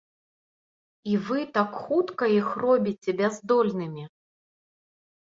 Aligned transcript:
І 1.11 1.19
вы 1.27 1.43
так 1.57 1.75
хутка 1.81 2.29
іх 2.37 2.47
робіце 2.63 3.15
баяздольнымі?! 3.21 4.03